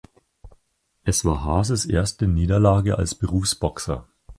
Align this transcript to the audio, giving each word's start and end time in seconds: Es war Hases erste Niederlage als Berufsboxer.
Es 1.03 1.25
war 1.25 1.43
Hases 1.45 1.85
erste 1.85 2.25
Niederlage 2.27 2.97
als 2.97 3.13
Berufsboxer. 3.13 4.07